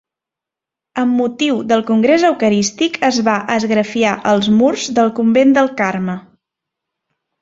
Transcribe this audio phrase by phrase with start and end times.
[1.01, 6.17] Amb motiu del congrés eucarístic es va esgrafiar els murs del convent del Carme.